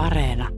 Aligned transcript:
Areena. 0.00 0.48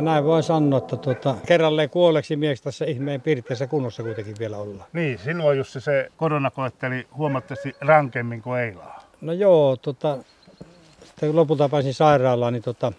Näin 0.00 0.24
voi 0.24 0.42
sanoa, 0.42 0.78
että 0.78 0.96
tuota, 0.96 1.34
kerralleen 1.46 1.90
kuolleeksi 1.90 2.36
mieksi 2.36 2.62
tässä 2.62 2.84
ihmeen 2.84 3.20
pirteessä 3.20 3.66
kunnossa 3.66 4.02
kuitenkin 4.02 4.34
vielä 4.38 4.56
ollaan. 4.56 4.88
Niin, 4.92 5.18
sinua 5.18 5.54
Jussi 5.54 5.80
se 5.80 6.08
korona 6.16 6.50
koetteli 6.50 7.06
huomattavasti 7.16 7.76
rankemmin 7.80 8.42
kuin 8.42 8.60
Eilaa. 8.60 9.04
No 9.20 9.32
joo, 9.32 9.76
tota, 9.76 10.18
sitten 11.04 11.28
kun 11.28 11.36
lopulta 11.36 11.68
pääsin 11.68 11.94
sairaalaan, 11.94 12.52
niin 12.52 12.62
tota, 12.62 12.92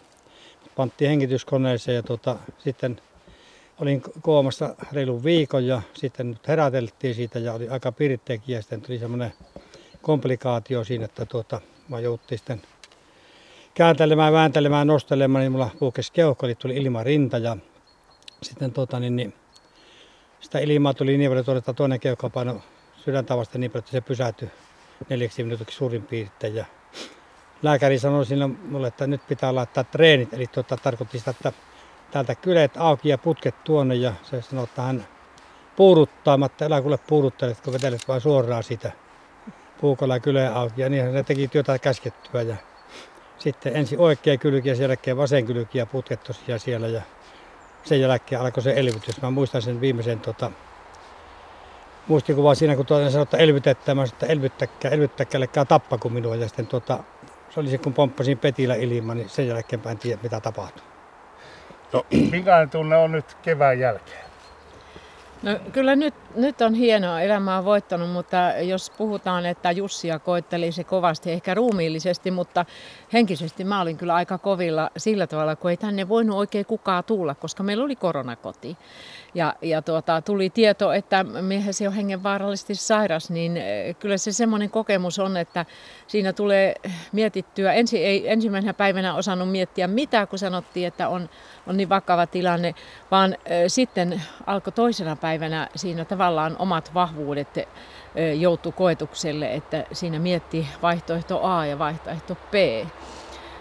panttiin 0.75 1.09
hengityskoneeseen 1.09 1.95
ja 1.95 2.03
tota, 2.03 2.35
sitten 2.57 3.01
olin 3.81 4.01
koomassa 4.21 4.75
reilun 4.91 5.23
viikon 5.23 5.67
ja 5.67 5.81
sitten 5.93 6.29
nyt 6.29 6.47
heräteltiin 6.47 7.15
siitä 7.15 7.39
ja 7.39 7.53
oli 7.53 7.69
aika 7.69 7.91
pirteekin 7.91 8.55
ja 8.55 8.61
sitten 8.61 8.81
tuli 8.81 8.99
semmoinen 8.99 9.33
komplikaatio 10.01 10.83
siinä, 10.83 11.05
että 11.05 11.25
tuota, 11.25 11.61
mä 11.89 11.99
jouttiin 11.99 12.39
sitten 12.39 12.61
kääntelemään, 13.73 14.33
vääntelemään, 14.33 14.87
nostelemaan, 14.87 15.41
niin 15.41 15.51
mulla 15.51 15.69
puhkesi 15.79 16.11
keuhko, 16.11 16.45
eli 16.45 16.55
tuli 16.55 16.75
ilma 16.75 17.03
rinta 17.03 17.37
ja 17.37 17.57
sitten 18.41 18.71
tota, 18.71 18.99
niin, 18.99 19.15
niin, 19.15 19.33
sitä 20.39 20.59
ilmaa 20.59 20.93
tuli 20.93 21.17
niin 21.17 21.31
paljon, 21.31 21.57
että 21.57 21.73
toinen 21.73 21.99
keuhko 21.99 22.29
paino 22.29 22.61
sydäntä 23.05 23.37
vasten 23.37 23.61
niin 23.61 23.71
paljon, 23.71 23.83
että 23.83 23.91
se 23.91 24.01
pysähtyi 24.01 24.49
neljäksi 25.09 25.43
minuutiksi 25.43 25.77
suurin 25.77 26.03
piirtein. 26.03 26.55
Ja 26.55 26.65
lääkäri 27.61 27.99
sanoi 27.99 28.25
siinä 28.25 28.47
mulle, 28.47 28.87
että 28.87 29.07
nyt 29.07 29.27
pitää 29.27 29.55
laittaa 29.55 29.83
treenit, 29.83 30.33
eli 30.33 30.47
tuota, 30.47 30.77
tarkoitti 30.77 31.19
sitä, 31.19 31.31
että 31.31 31.53
täältä 32.11 32.35
kylet 32.35 32.71
auki 32.77 33.09
ja 33.09 33.17
putket 33.17 33.63
tuonne 33.63 33.95
ja 33.95 34.13
se 34.23 34.41
sanoi, 34.41 34.63
että 34.63 34.81
hän 34.81 35.05
puuduttaa, 35.75 36.37
mutta 36.37 36.65
älä 36.65 36.81
kuule 36.81 36.97
puuduttele, 36.97 37.55
kun 37.63 37.73
vetelet 37.73 38.07
vain 38.07 38.21
suoraan 38.21 38.63
siitä 38.63 38.91
puukolla 39.81 40.19
kyleen 40.19 40.53
auki 40.53 40.81
ja 40.81 40.89
niinhän 40.89 41.13
se 41.13 41.23
teki 41.23 41.47
työtä 41.47 41.79
käskettyä 41.79 42.41
ja 42.41 42.55
sitten 43.37 43.75
ensin 43.75 43.99
oikea 43.99 44.37
kylki 44.37 44.69
ja 44.69 44.75
sen 44.75 44.83
jälkeen 44.83 45.17
vasen 45.17 45.45
kylki 45.45 45.77
ja 45.77 45.85
putket 45.85 46.23
tosiaan 46.23 46.59
siellä 46.59 46.87
ja 46.87 47.01
sen 47.83 48.01
jälkeen 48.01 48.41
alkoi 48.41 48.63
se 48.63 48.73
elvytys. 48.75 49.21
Mä 49.21 49.29
muistan 49.29 49.61
sen 49.61 49.81
viimeisen 49.81 50.19
tota, 50.19 50.51
muistikuvaa 52.07 52.55
siinä, 52.55 52.75
kun 52.75 52.85
toinen 52.85 53.11
sanoi, 53.11 53.23
että 53.23 53.37
elvytettä. 53.37 53.95
Mä 53.95 54.05
sanoin, 54.05 54.13
että 54.13 54.25
elvyttäkää, 54.25 54.91
elvyttäkää, 54.91 55.39
älkää 55.39 55.65
tappako 55.65 56.09
minua. 56.09 56.35
Ja 56.35 56.47
sitten 56.47 56.67
tota, 56.67 57.03
se 57.49 57.59
oli 57.59 57.69
se, 57.69 57.77
kun 57.77 57.93
pomppasin 57.93 58.37
petillä 58.37 58.75
ilman, 58.75 59.17
niin 59.17 59.29
sen 59.29 59.47
jälkeen 59.47 59.81
en 59.85 59.97
tiedä, 59.97 60.19
mitä 60.23 60.39
tapahtui. 60.39 60.90
No, 61.93 62.05
minkälainen 62.31 62.69
tunne 62.69 62.97
on 62.97 63.11
nyt 63.11 63.37
kevään 63.41 63.79
jälkeen? 63.79 64.30
No 65.43 65.59
kyllä 65.71 65.95
nyt, 65.95 66.13
nyt 66.35 66.61
on 66.61 66.73
hienoa, 66.73 67.21
elämä 67.21 67.57
on 67.57 67.65
voittanut, 67.65 68.09
mutta 68.09 68.37
jos 68.61 68.91
puhutaan, 68.97 69.45
että 69.45 69.71
Jussia 69.71 70.19
koetteli 70.19 70.71
se 70.71 70.83
kovasti, 70.83 71.31
ehkä 71.31 71.53
ruumiillisesti, 71.53 72.31
mutta 72.31 72.65
henkisesti 73.13 73.63
mä 73.63 73.81
olin 73.81 73.97
kyllä 73.97 74.15
aika 74.15 74.37
kovilla 74.37 74.91
sillä 74.97 75.27
tavalla, 75.27 75.55
kun 75.55 75.71
ei 75.71 75.77
tänne 75.77 76.09
voinut 76.09 76.37
oikein 76.37 76.65
kukaan 76.65 77.03
tulla, 77.03 77.35
koska 77.35 77.63
meillä 77.63 77.83
oli 77.83 77.95
koronakoti. 77.95 78.77
Ja, 79.33 79.55
ja 79.61 79.81
tuota, 79.81 80.21
tuli 80.21 80.49
tieto, 80.49 80.93
että 80.93 81.23
miehesi 81.23 81.87
on 81.87 81.93
hengenvaarallisesti 81.93 82.75
sairas, 82.75 83.29
niin 83.29 83.57
eh, 83.57 83.95
kyllä 83.99 84.17
se 84.17 84.31
semmoinen 84.31 84.69
kokemus 84.69 85.19
on, 85.19 85.37
että 85.37 85.65
siinä 86.07 86.33
tulee 86.33 86.75
mietittyä. 87.11 87.73
Ensi, 87.73 88.05
ei 88.05 88.31
ensimmäisenä 88.31 88.73
päivänä 88.73 89.15
osannut 89.15 89.51
miettiä 89.51 89.87
mitä, 89.87 90.25
kun 90.25 90.39
sanottiin, 90.39 90.87
että 90.87 91.09
on, 91.09 91.29
on 91.67 91.77
niin 91.77 91.89
vakava 91.89 92.27
tilanne, 92.27 92.75
vaan 93.11 93.33
äh, 93.33 93.39
sitten 93.67 94.21
alkoi 94.47 94.73
toisena 94.73 95.15
päivänä 95.15 95.30
siinä 95.75 96.05
tavallaan 96.05 96.55
omat 96.59 96.93
vahvuudet 96.93 97.57
äh, 97.57 97.65
joutu 98.39 98.71
koetukselle, 98.71 99.53
että 99.53 99.83
siinä 99.91 100.19
mietti 100.19 100.67
vaihtoehto 100.81 101.43
A 101.43 101.65
ja 101.65 101.79
vaihtoehto 101.79 102.35
B. 102.35 102.53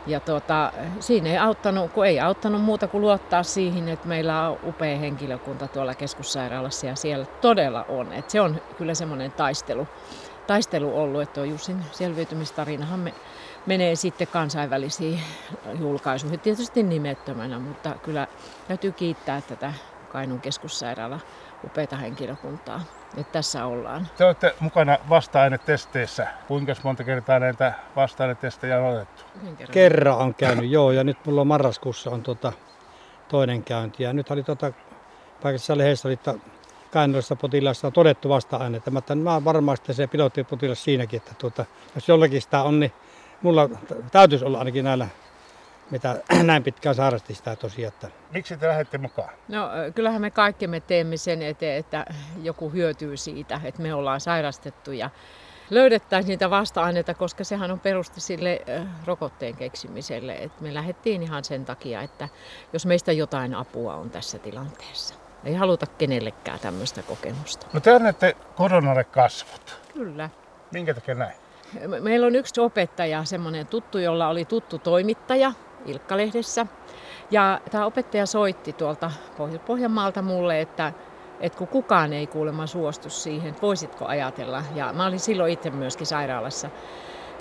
Ja 0.06 0.20
tuota, 0.20 0.72
siinä 1.00 1.30
ei 1.30 1.38
auttanut, 1.38 1.92
kun 1.92 2.06
ei 2.06 2.20
auttanut 2.20 2.62
muuta 2.62 2.88
kuin 2.88 3.00
luottaa 3.00 3.42
siihen, 3.42 3.88
että 3.88 4.08
meillä 4.08 4.50
on 4.50 4.58
upea 4.64 4.98
henkilökunta 4.98 5.68
tuolla 5.68 5.94
keskussairaalassa 5.94 6.86
ja 6.86 6.94
siellä 6.96 7.26
todella 7.40 7.84
on. 7.88 8.12
Että 8.12 8.32
se 8.32 8.40
on 8.40 8.60
kyllä 8.78 8.94
semmoinen 8.94 9.32
taistelu, 9.32 9.88
taistelu 10.46 10.96
ollut, 10.98 11.22
että 11.22 11.34
tuo 11.34 11.44
Jussin 11.44 11.84
selviytymistarinahan 11.92 13.00
me, 13.00 13.14
menee 13.66 13.96
sitten 13.96 14.28
kansainvälisiin 14.28 15.20
julkaisuihin, 15.78 16.40
tietysti 16.40 16.82
nimettömänä, 16.82 17.58
mutta 17.58 17.94
kyllä 18.02 18.26
täytyy 18.68 18.92
kiittää 18.92 19.40
tätä 19.40 19.72
Kainuun 20.08 20.40
keskussairaala 20.40 21.20
upeita 21.64 21.96
henkilökuntaa 21.96 22.80
että 23.16 23.32
tässä 23.32 23.66
ollaan. 23.66 24.08
Te 24.16 24.24
olette 24.24 24.54
mukana 24.60 24.98
vasta-ainetesteissä. 25.08 26.26
Kuinka 26.48 26.74
monta 26.82 27.04
kertaa 27.04 27.38
näitä 27.38 27.72
vasta-ainetestejä 27.96 28.80
on 28.80 28.94
otettu? 28.94 29.22
Kerran. 29.56 29.72
Kerran 29.72 30.18
on 30.18 30.34
käynyt, 30.34 30.70
joo. 30.70 30.92
Ja 30.92 31.04
nyt 31.04 31.26
mulla 31.26 31.40
on 31.40 31.46
marraskuussa 31.46 32.10
on 32.10 32.22
tota 32.22 32.52
toinen 33.28 33.64
käynti. 33.64 34.02
Ja 34.02 34.12
nyt 34.12 34.30
oli 34.30 34.42
tota, 34.42 34.72
paikassa 35.42 35.78
lehdessä 35.78 36.08
oli, 36.08 36.12
että 36.12 36.34
käännöllisessä 36.90 37.36
potilaassa 37.36 37.86
on 37.86 37.92
todettu 37.92 38.28
vasta-ainetta. 38.28 38.90
Mä, 38.90 39.02
mä 39.14 39.44
varmasti 39.44 39.94
se 39.94 40.06
pilottipotilas 40.06 40.84
siinäkin, 40.84 41.16
että 41.16 41.34
tuota, 41.38 41.64
jos 41.94 42.08
jollakin 42.08 42.42
sitä 42.42 42.62
on, 42.62 42.80
niin 42.80 42.92
mulla 43.42 43.68
täytyisi 44.12 44.44
olla 44.44 44.58
ainakin 44.58 44.84
näillä 44.84 45.08
mitä 45.90 46.16
näin 46.42 46.62
pitkään 46.62 46.94
sairasti 46.94 47.34
sitä 47.34 47.56
tosiaan. 47.56 47.92
Että... 47.92 48.08
Miksi 48.32 48.56
te 48.56 48.68
lähdette 48.68 48.98
mukaan? 48.98 49.30
No 49.48 49.70
kyllähän 49.94 50.20
me 50.20 50.30
kaikki 50.30 50.66
me 50.66 50.80
teemme 50.80 51.16
sen 51.16 51.42
eteen, 51.42 51.78
että 51.78 52.06
joku 52.42 52.70
hyötyy 52.70 53.16
siitä, 53.16 53.60
että 53.64 53.82
me 53.82 53.94
ollaan 53.94 54.20
sairastettu 54.20 54.92
ja 54.92 55.10
löydettäisiin 55.70 56.28
niitä 56.28 56.50
vasta-aineita, 56.50 57.14
koska 57.14 57.44
sehän 57.44 57.70
on 57.70 57.80
peruste 57.80 58.20
sille 58.20 58.60
rokotteen 59.06 59.56
keksimiselle. 59.56 60.34
Et 60.34 60.60
me 60.60 60.74
lähdettiin 60.74 61.22
ihan 61.22 61.44
sen 61.44 61.64
takia, 61.64 62.02
että 62.02 62.28
jos 62.72 62.86
meistä 62.86 63.12
jotain 63.12 63.54
apua 63.54 63.94
on 63.94 64.10
tässä 64.10 64.38
tilanteessa. 64.38 65.14
Ei 65.44 65.54
haluta 65.54 65.86
kenellekään 65.86 66.60
tämmöistä 66.60 67.02
kokemusta. 67.02 67.66
No 67.72 67.80
te 67.80 67.94
annette 67.94 68.36
koronalle 68.56 69.04
kasvot. 69.04 69.80
Kyllä. 69.94 70.30
Minkä 70.72 70.94
takia 70.94 71.14
näin? 71.14 71.34
Meillä 72.00 72.26
on 72.26 72.34
yksi 72.34 72.60
opettaja, 72.60 73.24
semmoinen 73.24 73.66
tuttu, 73.66 73.98
jolla 73.98 74.28
oli 74.28 74.44
tuttu 74.44 74.78
toimittaja, 74.78 75.52
Ilkkalehdessä. 75.86 76.66
Ja 77.30 77.60
tämä 77.70 77.86
opettaja 77.86 78.26
soitti 78.26 78.72
tuolta 78.72 79.10
Pohjanmaalta 79.66 80.22
mulle, 80.22 80.60
että, 80.60 80.92
että 81.40 81.58
kun 81.58 81.68
kukaan 81.68 82.12
ei 82.12 82.26
kuulemma 82.26 82.66
suostu 82.66 83.10
siihen, 83.10 83.48
että 83.50 83.62
voisitko 83.62 84.06
ajatella. 84.06 84.64
Ja 84.74 84.92
mä 84.92 85.06
olin 85.06 85.20
silloin 85.20 85.52
itse 85.52 85.70
myöskin 85.70 86.06
sairaalassa. 86.06 86.70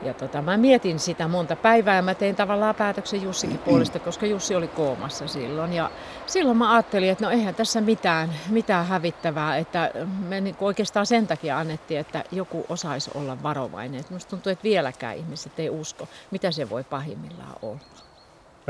Ja 0.01 0.13
tota, 0.13 0.41
mä 0.41 0.57
mietin 0.57 0.99
sitä 0.99 1.27
monta 1.27 1.55
päivää 1.55 1.95
ja 1.95 2.01
mä 2.01 2.13
tein 2.15 2.35
tavallaan 2.35 2.75
päätöksen 2.75 3.23
Jussikin 3.23 3.57
puolesta, 3.57 3.99
koska 4.09 4.25
Jussi 4.25 4.55
oli 4.55 4.67
koomassa 4.67 5.27
silloin. 5.27 5.73
Ja 5.73 5.91
silloin 6.25 6.57
mä 6.57 6.73
ajattelin, 6.73 7.09
että 7.09 7.25
no 7.25 7.31
eihän 7.31 7.55
tässä 7.55 7.81
mitään, 7.81 8.29
mitään 8.49 8.87
hävittävää, 8.87 9.57
että 9.57 9.91
me 10.27 10.41
niin 10.41 10.55
oikeastaan 10.59 11.05
sen 11.05 11.27
takia 11.27 11.57
annettiin, 11.57 11.99
että 11.99 12.23
joku 12.31 12.65
osaisi 12.69 13.11
olla 13.15 13.43
varovainen. 13.43 13.99
Et 13.99 14.09
musta 14.09 14.29
tuntuu, 14.29 14.51
että 14.51 14.63
vieläkään 14.63 15.17
ihmiset 15.17 15.59
ei 15.59 15.69
usko, 15.69 16.07
mitä 16.31 16.51
se 16.51 16.69
voi 16.69 16.83
pahimmillaan 16.83 17.55
olla. 17.61 17.79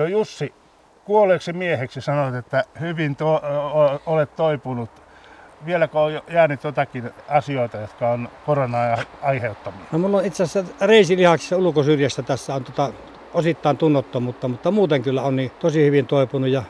Jussi, 0.07 0.53
kuolleeksi 1.05 1.53
mieheksi 1.53 2.01
sanoit, 2.01 2.35
että 2.35 2.63
hyvin 2.79 3.15
to- 3.15 3.41
olet 4.05 4.35
toipunut. 4.35 4.89
Vieläkö 5.65 5.99
on 5.99 6.21
jäänyt 6.31 6.63
jotakin 6.63 7.11
asioita, 7.27 7.77
jotka 7.77 8.09
on 8.09 8.29
koronaa 8.45 8.97
aiheuttamia? 9.21 9.85
No 9.91 9.99
mulla 9.99 10.17
on 10.17 10.25
itse 10.25 10.43
asiassa 10.43 10.87
reisilihaksissa 10.87 11.57
ulkosyrjässä 11.57 12.21
tässä 12.23 12.55
on 12.55 12.63
tota 12.63 12.93
osittain 13.33 13.77
tunnottomuutta, 13.77 14.47
mutta 14.47 14.71
muuten 14.71 15.01
kyllä 15.01 15.21
on 15.21 15.35
niin 15.35 15.51
tosi 15.59 15.85
hyvin 15.85 16.05
toipunut 16.05 16.49
ja 16.49 16.63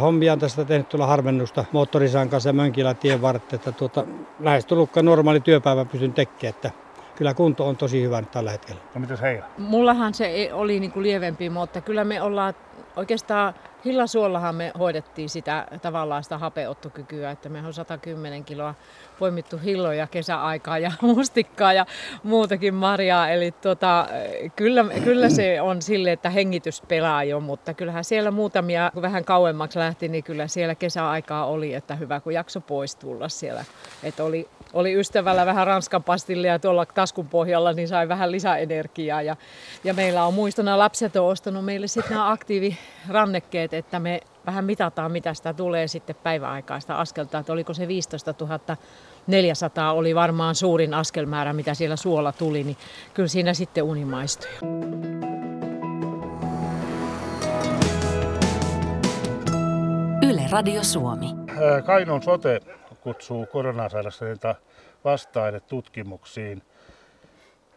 hommia 0.00 0.32
on 0.32 0.38
tästä 0.38 0.64
tehnyt 0.64 0.88
tuolla 0.88 1.06
harmennusta 1.06 1.64
moottorisaan 1.72 2.28
kanssa 2.28 2.52
mönkillä 2.52 2.94
tien 2.94 3.22
vartta, 3.22 3.56
että 3.56 3.72
tuota, 3.72 4.04
lähes 4.40 4.66
normaali 5.02 5.40
työpäivä 5.40 5.84
pystyn 5.84 6.12
tekemään, 6.12 6.54
että 6.54 6.70
kyllä 7.18 7.34
kunto 7.34 7.68
on 7.68 7.76
tosi 7.76 8.02
hyvä 8.02 8.20
nyt 8.20 8.30
tällä 8.30 8.50
hetkellä. 8.50 8.80
No 8.94 9.00
mitäs 9.00 9.20
heillä? 9.20 9.46
Mullahan 9.58 10.14
se 10.14 10.50
oli 10.52 10.80
niin 10.80 10.92
kuin 10.92 11.02
lievempi, 11.02 11.50
mutta 11.50 11.80
kyllä 11.80 12.04
me 12.04 12.22
ollaan 12.22 12.54
oikeastaan 12.96 13.54
Hillasuollahan 13.84 14.54
me 14.54 14.72
hoidettiin 14.78 15.28
sitä 15.28 15.66
tavallaan 15.82 16.22
sitä 16.22 16.38
hapeottokykyä, 16.38 17.30
että 17.30 17.48
me 17.48 17.66
on 17.66 17.74
110 17.74 18.44
kiloa 18.44 18.74
poimittu 19.18 19.58
hilloja 19.64 20.06
kesäaikaa 20.06 20.78
ja 20.78 20.92
mustikkaa 21.14 21.72
ja 21.72 21.86
muutakin 22.22 22.74
marjaa. 22.74 23.28
Eli 23.28 23.52
tota, 23.52 24.06
kyllä, 24.56 24.84
kyllä 25.04 25.28
se 25.28 25.60
on 25.60 25.82
sille, 25.82 26.12
että 26.12 26.30
hengitys 26.30 26.82
pelaa 26.88 27.24
jo, 27.24 27.40
mutta 27.40 27.74
kyllähän 27.74 28.04
siellä 28.04 28.30
muutamia, 28.30 28.90
kun 28.94 29.02
vähän 29.02 29.24
kauemmaksi 29.24 29.78
lähti, 29.78 30.08
niin 30.08 30.24
kyllä 30.24 30.48
siellä 30.48 30.74
kesäaikaa 30.74 31.46
oli, 31.46 31.74
että 31.74 31.94
hyvä 31.94 32.20
kun 32.20 32.34
jakso 32.34 32.60
pois 32.60 32.96
tulla 32.96 33.28
siellä. 33.28 33.64
Että 34.02 34.24
oli, 34.24 34.48
oli 34.72 34.94
ystävällä 34.94 35.46
vähän 35.46 35.66
ranskan 35.66 36.04
pastillia 36.04 36.58
tuolla 36.58 36.86
taskun 36.86 37.28
pohjalla, 37.28 37.72
niin 37.72 37.88
sai 37.88 38.08
vähän 38.08 38.32
lisäenergiaa. 38.32 39.22
Ja, 39.22 39.36
ja 39.84 39.94
meillä 39.94 40.24
on 40.24 40.34
muistona, 40.34 40.78
lapset 40.78 41.16
on 41.16 41.26
ostanut 41.26 41.64
meille 41.64 41.86
sitten 41.86 42.12
nämä 42.12 42.30
aktiivirannekkeet, 42.30 43.74
että 43.74 43.98
me 43.98 44.20
vähän 44.46 44.64
mitataan, 44.64 45.12
mitä 45.12 45.34
sitä 45.34 45.52
tulee 45.52 45.88
sitten 45.88 46.16
päiväaikaista 46.22 46.94
askelta, 46.94 47.38
että 47.38 47.52
oliko 47.52 47.74
se 47.74 47.88
15 47.88 48.34
000 48.40 48.76
400 49.26 49.92
oli 49.92 50.14
varmaan 50.14 50.54
suurin 50.54 50.94
askelmäärä, 50.94 51.52
mitä 51.52 51.74
siellä 51.74 51.96
suola 51.96 52.32
tuli, 52.32 52.64
niin 52.64 52.76
kyllä 53.14 53.28
siinä 53.28 53.54
sitten 53.54 53.84
uni 53.84 54.04
maistui. 54.04 54.50
Yle 60.28 60.42
Radio 60.50 60.84
Suomi. 60.84 61.26
Kainuun 61.86 62.22
sote 62.22 62.60
kutsuu 63.00 63.46
koronasairastuneita 63.46 64.54
vastaan 65.04 65.60
tutkimuksiin. 65.68 66.62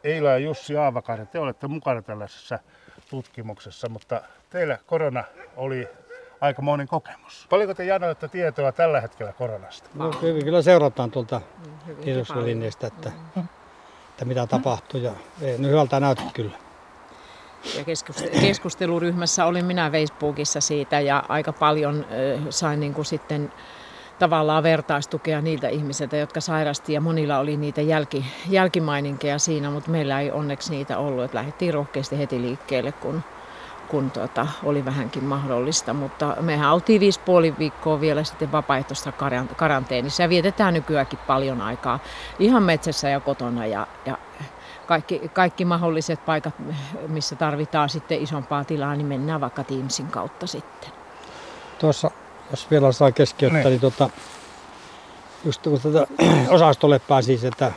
Eila 0.04 0.30
ja 0.30 0.38
Jussi 0.38 0.78
Aavakainen, 0.78 1.28
te 1.28 1.40
olette 1.40 1.68
mukana 1.68 2.02
tällaisessa 2.02 2.60
tutkimuksessa, 3.10 3.90
mutta 3.90 4.22
teillä 4.50 4.78
korona 4.86 5.24
oli 5.56 5.88
aikamoinen 6.42 6.88
kokemus. 6.88 7.48
Paljonko 7.50 7.74
te 7.74 7.86
janoitte 7.86 8.28
tietoa 8.28 8.72
tällä 8.72 9.02
hetkellä 9.02 9.34
koronasta? 9.34 9.90
No, 9.94 10.12
hyvin 10.22 10.44
kyllä 10.44 10.62
seurataan 10.62 11.12
tuolta 11.12 11.42
tiedotusvälineistä, 12.04 12.88
että, 12.88 13.12
että 14.10 14.26
mitä 14.26 14.48
tapahtuu 14.48 15.00
ja 15.00 15.12
ei, 15.42 15.58
no 15.58 15.68
hyvältä 15.68 16.00
näytä 16.00 16.22
kyllä. 16.34 16.58
Ja 17.78 17.84
keskusteluryhmässä 18.42 19.46
olin 19.46 19.66
minä 19.66 19.92
Facebookissa 19.92 20.62
siitä 20.62 21.00
ja 21.00 21.24
aika 21.30 21.54
paljon 21.54 22.06
sain 22.50 22.80
niin 22.80 22.94
kuin 22.94 23.06
sitten 23.06 23.52
tavallaan 24.22 24.64
vertaistukea 24.64 25.42
niiltä 25.42 25.68
ihmisiltä, 25.70 26.18
jotka 26.18 26.42
sairasti 26.42 26.94
ja 26.94 27.02
monilla 27.02 27.40
oli 27.40 27.58
niitä 27.58 27.82
jälki, 27.82 28.26
jälkimaininkeja 28.50 29.40
siinä, 29.40 29.70
mutta 29.70 29.92
meillä 29.92 30.20
ei 30.20 30.32
onneksi 30.32 30.72
niitä 30.72 30.98
ollut, 30.98 31.24
että 31.24 31.38
lähdettiin 31.38 31.74
rohkeasti 31.74 32.18
heti 32.18 32.42
liikkeelle, 32.42 32.92
kun, 32.92 33.24
kun 33.88 34.12
tuota, 34.12 34.48
oli 34.64 34.86
vähänkin 34.86 35.24
mahdollista, 35.24 35.94
mutta 35.94 36.36
mehän 36.42 36.74
oltiin 36.74 37.00
viisi 37.00 37.20
puoli 37.20 37.54
viikkoa 37.60 38.02
vielä 38.02 38.24
sitten 38.24 38.52
vapaaehtoista 38.52 39.14
karanteenissa 39.56 40.24
ja 40.24 40.30
vietetään 40.30 40.74
nykyäänkin 40.74 41.20
paljon 41.28 41.62
aikaa 41.62 42.00
ihan 42.40 42.64
metsässä 42.64 43.10
ja 43.10 43.20
kotona 43.20 43.66
ja, 43.66 43.88
ja 44.06 44.18
kaikki, 44.88 45.30
kaikki 45.34 45.66
mahdolliset 45.66 46.26
paikat, 46.26 46.54
missä 47.08 47.36
tarvitaan 47.36 47.90
sitten 47.90 48.22
isompaa 48.22 48.64
tilaa, 48.64 48.96
niin 48.96 49.08
mennään 49.08 49.42
vaikka 49.42 49.64
Teamsin 49.64 50.08
kautta 50.08 50.48
sitten. 50.48 50.90
Tuossa, 51.80 52.12
jos 52.51 52.71
vielä 52.71 52.92
saa 52.92 53.12
keskeyttää, 53.12 53.62
niin, 53.62 53.69
niin 53.69 53.81
tuota, 53.81 54.09
just 55.45 55.63
kun 55.63 55.81
tätä 55.81 56.07
osastolle 56.56 57.00
pääsi 57.00 57.48
että 57.48 57.71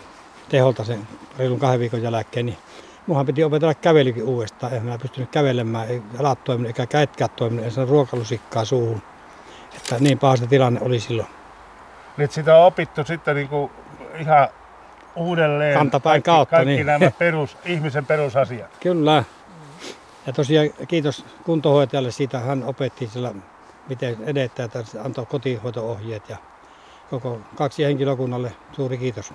teholta 0.48 0.84
sen 0.84 1.08
reilun 1.38 1.58
kahden 1.58 1.80
viikon 1.80 2.02
jälkeen, 2.02 2.46
niin 2.46 2.58
Muhan 3.06 3.26
piti 3.26 3.44
opetella 3.44 3.74
kävelykin 3.74 4.24
uudestaan. 4.24 4.74
En 4.74 4.82
mä 4.82 4.98
pystynyt 4.98 5.30
kävelemään, 5.30 5.88
ei 5.88 6.02
jalat 6.16 6.44
toiminut 6.44 6.68
eikä 6.68 6.86
käetkään 6.86 7.30
toiminut, 7.36 7.64
ei 7.64 7.70
saanut 7.70 7.90
ruokalusikkaa 7.90 8.64
suuhun. 8.64 9.02
Että 9.76 9.96
niin 10.00 10.18
pahasta 10.18 10.46
tilanne 10.46 10.80
oli 10.82 11.00
silloin. 11.00 11.28
Nyt 12.16 12.32
sitä 12.32 12.56
on 12.56 12.66
opittu 12.66 13.04
sitten 13.04 13.36
niin 13.36 13.48
kuin 13.48 13.70
ihan 14.18 14.48
uudelleen. 15.16 15.78
Kantapäin 15.78 16.22
kaikki, 16.22 16.24
kautta. 16.24 16.56
Kaikki 16.56 16.74
niin. 16.74 16.86
nämä 16.86 17.10
perus, 17.18 17.56
ihmisen 17.64 18.06
perusasiat. 18.06 18.70
Kyllä. 18.80 19.24
Ja 20.26 20.32
tosiaan 20.32 20.70
kiitos 20.88 21.24
kuntohoitajalle 21.44 22.10
siitä, 22.10 22.38
hän 22.38 22.64
opetti 22.64 23.06
sillä, 23.06 23.34
miten 23.88 24.16
edetään, 24.26 24.66
että 24.74 25.02
antoi 25.04 25.26
kotihoito-ohjeet 25.26 26.28
ja 26.28 26.36
koko 27.10 27.40
kaksi 27.54 27.84
henkilökunnalle 27.84 28.52
suuri 28.72 28.98
kiitos. 28.98 29.32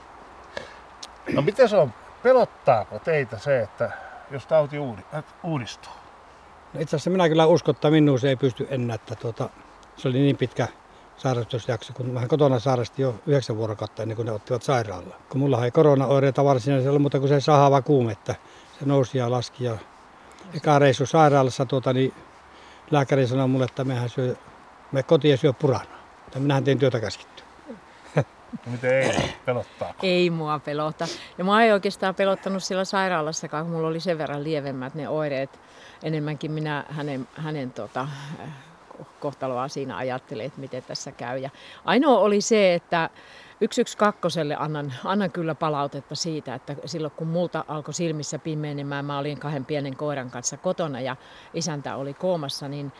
No 1.34 1.42
miten 1.42 1.70
se 1.70 1.78
on 1.78 1.94
Pelottaako 2.24 3.00
teitä 3.00 3.38
se, 3.38 3.62
että 3.62 3.92
jos 4.32 4.46
tauti 4.46 4.76
uudistuu? 5.44 5.94
No 6.74 6.80
itse 6.80 6.96
asiassa 6.96 7.10
minä 7.10 7.30
kyllä 7.30 7.46
uskon, 7.46 7.76
että 7.76 7.92
minuun 7.92 8.20
se 8.20 8.30
ei 8.30 8.36
pysty 8.36 8.68
enää. 8.70 8.96
Että 8.96 9.16
tuota, 9.16 9.50
se 9.96 10.08
oli 10.08 10.20
niin 10.20 10.38
pitkä 10.38 10.68
sairastusjakso, 11.18 11.94
kun 11.94 12.14
vähän 12.14 12.30
kotona 12.30 12.60
sairasti 12.60 13.02
jo 13.02 13.16
yhdeksän 13.28 13.58
vuorokautta 13.58 14.02
ennen 14.02 14.16
kuin 14.16 14.26
ne 14.26 14.32
ottivat 14.32 14.64
sairaalla. 14.64 15.16
Kun 15.30 15.40
mulla 15.42 15.66
ei 15.66 15.72
korona-oireita 15.72 16.44
varsinaisesti 16.44 16.90
ollut, 16.90 17.02
mutta 17.02 17.20
kun 17.20 17.28
se 17.28 17.40
sahava 17.40 17.82
kuume, 17.82 18.12
että 18.12 18.36
se 18.80 18.86
nousi 18.86 19.18
ja 19.18 19.32
laski. 19.32 19.64
Ja 19.64 19.78
eka 20.54 20.80
reissu 20.80 21.06
sairaalassa 21.06 21.66
tuota, 21.66 21.94
niin 21.94 22.14
lääkäri 22.92 23.28
sanoi 23.28 23.48
mulle, 23.48 23.66
että 23.66 23.84
mehän 23.84 24.10
syö, 24.10 24.36
me 24.92 25.04
kotiin 25.04 25.38
syö 25.38 25.54
purana. 25.54 26.00
Ja 26.36 26.40
minähän 26.40 26.64
tein 26.64 26.80
työtä 26.80 27.00
käskittyä. 27.00 27.46
Miten 28.72 28.92
ei 28.94 29.34
pelottaa? 29.46 29.94
Ei 30.04 30.30
mua 30.30 30.60
pelota. 30.60 31.08
Ja 31.38 31.44
mua 31.44 31.62
ei 31.62 31.72
oikeastaan 31.72 32.16
pelottanut 32.16 32.64
siellä 32.64 32.86
sairaalassakaan, 32.86 33.66
kun 33.66 33.74
mulla 33.74 33.88
oli 33.88 34.00
sen 34.00 34.18
verran 34.18 34.44
lievemmät 34.44 34.96
ne 34.96 35.10
oireet. 35.10 35.60
Enemmänkin 36.04 36.52
minä 36.52 36.86
hänen, 36.90 37.28
hänen 37.36 37.72
tota, 37.72 38.08
kohtaloa 39.20 39.68
siinä 39.68 39.98
ajattelin, 39.98 40.46
että 40.46 40.62
miten 40.62 40.84
tässä 40.84 41.12
käy. 41.12 41.38
Ja 41.38 41.50
ainoa 41.86 42.20
oli 42.20 42.42
se, 42.42 42.74
että 42.74 43.10
112 43.72 44.40
annan, 44.58 44.94
annan 45.04 45.32
kyllä 45.32 45.56
palautetta 45.56 46.16
siitä, 46.16 46.56
että 46.56 46.76
silloin 46.86 47.14
kun 47.16 47.28
multa 47.28 47.66
alkoi 47.68 47.94
silmissä 47.94 48.40
pimeenemään, 48.40 49.06
mä 49.06 49.20
olin 49.20 49.40
kahden 49.40 49.66
pienen 49.66 49.96
koiran 49.96 50.32
kanssa 50.32 50.58
kotona 50.58 51.02
ja 51.02 51.16
isäntä 51.54 51.96
oli 51.96 52.14
koomassa, 52.14 52.68
niin 52.68 52.92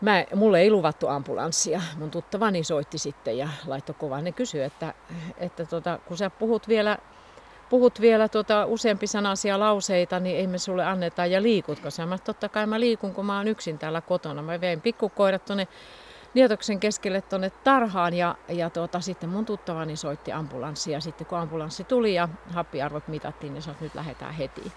Mä, 0.00 0.24
mulle 0.34 0.60
ei 0.60 0.70
luvattu 0.70 1.08
ambulanssia. 1.08 1.80
Mun 1.98 2.10
tuttavani 2.10 2.64
soitti 2.64 2.98
sitten 2.98 3.38
ja 3.38 3.48
laittoi 3.66 3.94
kovan. 3.98 4.24
Ne 4.24 4.32
kysyi, 4.32 4.62
että, 4.62 4.94
että 5.36 5.64
tota, 5.66 5.98
kun 6.06 6.16
sä 6.16 6.30
puhut 6.30 6.68
vielä, 6.68 6.98
puhut 7.70 8.00
vielä 8.00 8.28
tota 8.28 8.66
useampi 8.66 9.06
sanaisia 9.06 9.58
lauseita, 9.58 10.20
niin 10.20 10.36
ei 10.36 10.46
me 10.46 10.58
sulle 10.58 10.84
anneta 10.84 11.26
ja 11.26 11.42
liikutko 11.42 11.90
sä? 11.90 12.06
Mä 12.06 12.18
totta 12.18 12.48
kai 12.48 12.66
mä 12.66 12.80
liikun, 12.80 13.14
kun 13.14 13.26
mä 13.26 13.36
oon 13.36 13.48
yksin 13.48 13.78
täällä 13.78 14.00
kotona. 14.00 14.42
Mä 14.42 14.60
vein 14.60 14.80
pikkukoirat 14.80 15.44
tuonne 15.44 15.68
Nietoksen 16.34 16.80
keskelle 16.80 17.20
tuonne 17.22 17.50
tarhaan 17.50 18.14
ja, 18.14 18.34
ja 18.48 18.70
tuota, 18.70 19.00
sitten 19.00 19.30
mun 19.30 19.46
tuttavani 19.46 19.96
soitti 19.96 20.32
ambulanssia. 20.32 21.00
Sitten 21.00 21.26
kun 21.26 21.38
ambulanssi 21.38 21.84
tuli 21.84 22.14
ja 22.14 22.28
happiarvot 22.54 23.08
mitattiin, 23.08 23.54
niin 23.54 23.62
sanoi, 23.62 23.74
että 23.74 23.84
nyt 23.84 23.94
lähdetään 23.94 24.34
heti. 24.34 24.72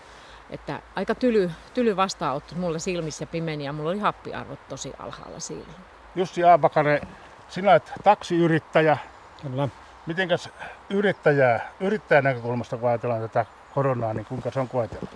Että 0.50 0.80
aika 0.96 1.16
tyly, 1.16 1.52
tyly 1.74 1.96
vastaanotto 1.96 2.56
mulla 2.56 2.80
silmissä 2.80 3.26
pimeni 3.26 3.66
ja 3.66 3.74
mulla 3.74 3.90
oli 3.90 4.00
happiarvot 4.00 4.68
tosi 4.70 4.94
alhaalla 5.00 5.40
silloin. 5.40 5.76
Jussi 6.16 6.44
Aapakare, 6.44 7.02
sinä 7.48 7.72
olet 7.72 7.92
taksiyrittäjä. 8.04 8.98
Kyllä. 9.42 9.70
Mitenkäs 10.06 10.50
yrittäjää, 10.90 11.72
yrittäjän 11.80 12.24
näkökulmasta 12.24 12.78
kun 12.78 12.90
ajatellaan 12.90 13.22
tätä 13.22 13.46
koronaa, 13.76 14.14
niin 14.14 14.26
kuinka 14.26 14.52
se 14.52 14.60
on 14.60 14.68
koeteltu? 14.68 15.16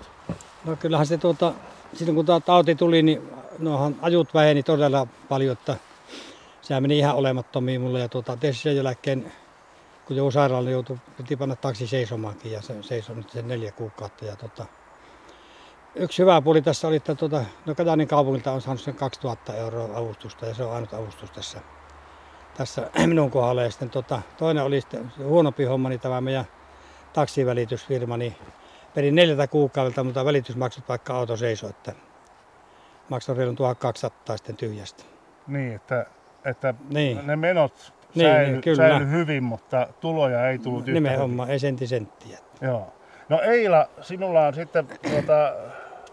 No 0.65 0.75
kyllähän 0.75 1.07
se 1.07 1.17
tuota, 1.17 1.53
sitten 1.93 2.15
kun 2.15 2.25
tämä 2.25 2.39
tauti 2.39 2.75
tuli, 2.75 3.01
niin 3.01 3.29
nohan 3.59 3.95
ajut 4.01 4.33
väheni 4.33 4.63
todella 4.63 5.07
paljon, 5.29 5.53
että 5.53 5.75
se 6.61 6.79
meni 6.79 6.97
ihan 6.97 7.15
olemattomiin 7.15 7.81
mulle. 7.81 7.99
Ja 7.99 8.09
tuota, 8.09 8.37
tietysti 8.37 8.63
sen 8.63 8.75
jälkeen, 8.75 9.31
kun 10.05 10.15
joku 10.15 10.31
sairaala 10.31 10.63
niin 10.63 10.71
joutui, 10.71 10.97
piti 11.17 11.35
panna 11.35 11.55
taksi 11.55 11.87
seisomaankin 11.87 12.51
ja 12.51 12.61
se 12.61 12.83
seisoi 12.83 13.15
nyt 13.15 13.29
sen 13.29 13.47
neljä 13.47 13.71
kuukautta. 13.71 14.25
Ja 14.25 14.35
tuota, 14.35 14.65
Yksi 15.99 16.21
hyvä 16.21 16.41
puoli 16.41 16.61
tässä 16.61 16.87
oli, 16.87 16.95
että 16.95 17.15
tuota, 17.15 17.45
no 17.65 17.75
Katanin 17.75 18.07
kaupungilta 18.07 18.51
on 18.51 18.61
saanut 18.61 18.81
sen 18.81 18.95
2000 18.95 19.53
euroa 19.53 19.97
avustusta 19.97 20.45
ja 20.45 20.53
se 20.53 20.63
on 20.63 20.73
ainut 20.73 20.94
avustus 20.94 21.31
tässä, 21.31 21.59
tässä 22.57 22.90
minun 23.07 23.31
kohdalla. 23.31 23.64
Ja 23.64 23.71
sitten 23.71 23.90
tuota, 23.90 24.21
toinen 24.37 24.64
oli 24.64 24.81
sitten 24.81 25.11
huonompi 25.23 25.64
homma, 25.64 25.90
niin 25.90 25.99
tämä 25.99 26.21
meidän 26.21 26.45
taksivälitysfirma, 27.14 28.18
niin 28.18 28.35
perin 28.95 29.16
neljältä 29.16 29.47
kuukaudelta, 29.47 30.04
mutta 30.04 30.26
välitysmaksut 30.26 30.90
vaikka 30.90 31.18
auto 31.18 31.37
seisoi, 31.37 31.69
että 31.69 31.94
maksoi 33.09 33.37
reilun 33.37 33.56
1200 33.56 34.37
sitten 34.37 34.56
tyhjästä. 34.56 35.04
Niin, 35.47 35.76
että, 35.76 36.06
että 36.45 36.73
niin. 36.90 37.28
ne 37.28 37.35
menot 37.35 37.94
niin, 38.16 38.28
säily, 38.28 38.52
niin, 38.52 38.61
kyllä. 38.61 38.90
säily 38.90 39.11
hyvin, 39.11 39.44
mutta 39.44 39.87
tuloja 39.99 40.49
ei 40.49 40.59
tullut 40.59 40.87
yhtä 40.87 40.92
Nimenomaan, 40.92 41.49
ei 41.49 41.59
sentti 41.59 41.87
senttiä. 41.87 42.37
Joo. 42.61 42.94
No 43.30 43.42
Eila, 43.42 43.90
sinulla 44.02 44.47
on 44.47 44.54
sitten 44.54 44.87
tuota, 45.11 45.54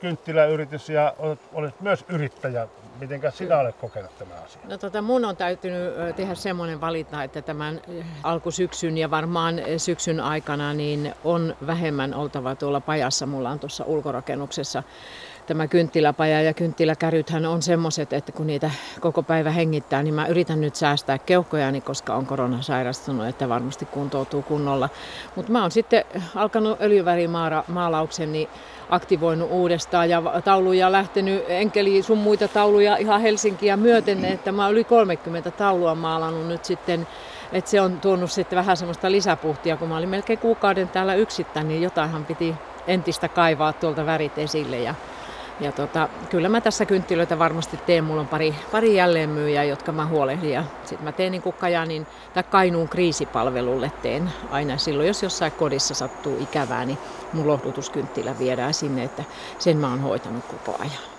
kynttiläyritys 0.00 0.88
ja 0.88 1.14
olet, 1.18 1.40
olet 1.52 1.80
myös 1.80 2.04
yrittäjä. 2.08 2.68
Miten 3.00 3.20
sinä 3.34 3.58
olet 3.58 3.76
kokenut 3.76 4.18
tämän 4.18 4.38
asian? 4.44 4.68
No 4.68 4.78
tota, 4.78 5.02
mun 5.02 5.24
on 5.24 5.36
täytynyt 5.36 6.16
tehdä 6.16 6.34
semmoinen 6.34 6.80
valinta, 6.80 7.22
että 7.22 7.42
tämän 7.42 7.80
alkusyksyn 8.22 8.98
ja 8.98 9.10
varmaan 9.10 9.60
syksyn 9.76 10.20
aikana 10.20 10.74
niin 10.74 11.14
on 11.24 11.56
vähemmän 11.66 12.14
oltava 12.14 12.54
tuolla 12.54 12.80
pajassa. 12.80 13.26
Mulla 13.26 13.50
on 13.50 13.58
tuossa 13.58 13.84
ulkorakennuksessa 13.84 14.82
tämä 15.46 15.66
kynttiläpaja 15.66 16.42
ja 16.42 16.54
kynttiläkärythän 16.54 17.46
on 17.46 17.62
semmoiset, 17.62 18.12
että 18.12 18.32
kun 18.32 18.46
niitä 18.46 18.70
koko 19.00 19.22
päivä 19.22 19.50
hengittää, 19.50 20.02
niin 20.02 20.14
mä 20.14 20.26
yritän 20.26 20.60
nyt 20.60 20.76
säästää 20.76 21.18
keuhkojani, 21.18 21.80
koska 21.80 22.14
on 22.14 22.26
korona 22.26 22.62
sairastunut, 22.62 23.26
että 23.26 23.48
varmasti 23.48 23.86
kuntoutuu 23.86 24.42
kunnolla. 24.42 24.88
Mutta 25.36 25.52
mä 25.52 25.62
oon 25.62 25.70
sitten 25.70 26.04
alkanut 26.34 26.80
öljyvärimaalauksen, 26.80 28.32
niin 28.32 28.48
aktivoinut 28.90 29.50
uudestaan 29.50 30.10
ja 30.10 30.22
tauluja 30.44 30.92
lähtenyt, 30.92 31.44
enkeli 31.48 32.02
sun 32.02 32.18
muita 32.18 32.48
tauluja 32.48 32.96
ihan 32.96 33.20
Helsinkiä 33.20 33.76
myöten, 33.76 34.24
että 34.24 34.52
mä 34.52 34.68
yli 34.68 34.84
30 34.84 35.50
taulua 35.50 35.94
maalannut 35.94 36.48
nyt 36.48 36.64
sitten 36.64 37.06
että 37.54 37.70
se 37.70 37.80
on 37.80 38.00
tuonut 38.00 38.32
sitten 38.32 38.56
vähän 38.56 38.76
semmoista 38.76 39.10
lisäpuhtia, 39.10 39.76
kun 39.76 39.88
mä 39.88 39.96
olin 39.96 40.08
melkein 40.08 40.38
kuukauden 40.38 40.88
täällä 40.88 41.14
yksittäin, 41.14 41.68
niin 41.68 41.82
jotainhan 41.82 42.24
piti 42.24 42.54
entistä 42.86 43.28
kaivaa 43.28 43.72
tuolta 43.72 44.06
värit 44.06 44.38
esille. 44.38 44.78
Ja 44.78 44.94
Ja 45.60 45.72
tota, 45.72 46.08
kyllä 46.30 46.48
mä 46.48 46.60
tässä 46.60 46.86
kynttilöitä 46.86 47.38
varmasti 47.38 47.76
teen. 47.86 48.04
Mulla 48.04 48.20
on 48.20 48.28
pari, 48.28 48.54
pari 48.72 48.96
jälleenmyyjää, 48.96 49.64
jotka 49.64 49.92
mä 49.92 50.06
huolehdin. 50.06 50.50
Ja 50.50 50.64
sitten 50.84 51.04
mä 51.04 51.12
teen 51.12 51.32
niin 51.32 51.42
kuin 51.42 51.56
Kajanin 51.58 52.06
tai 52.34 52.42
Kainuun 52.42 52.88
kriisipalvelulle 52.88 53.92
teen 54.02 54.32
aina 54.50 54.76
silloin, 54.76 55.08
jos 55.08 55.22
jossain 55.22 55.52
kodissa 55.52 55.94
sattuu 55.94 56.36
ikävää, 56.40 56.84
niin 56.84 56.98
mun 57.32 57.46
lohdutuskynttilä 57.46 58.38
viedään 58.38 58.74
sinne, 58.74 59.04
että 59.04 59.24
sen 59.58 59.76
mä 59.76 59.90
oon 59.90 60.00
hoitanut 60.00 60.44
koko 60.44 60.76
ajan. 60.78 61.13